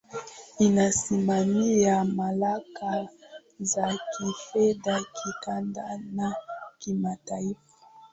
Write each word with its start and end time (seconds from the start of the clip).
inasimamia 0.59 2.03
mamlaka 2.05 3.09
za 3.59 3.99
kifedha 4.17 4.99
kikanda 5.13 5.97
na 6.11 6.35
kimataifa 6.79 7.77